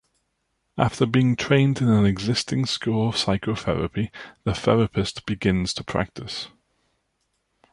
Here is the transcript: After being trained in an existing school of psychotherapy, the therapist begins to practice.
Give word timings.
After 0.79 1.05
being 1.05 1.35
trained 1.35 1.79
in 1.79 1.87
an 1.87 2.07
existing 2.07 2.65
school 2.65 3.09
of 3.09 3.17
psychotherapy, 3.17 4.09
the 4.45 4.55
therapist 4.55 5.27
begins 5.27 5.75
to 5.75 5.83
practice. 5.83 6.47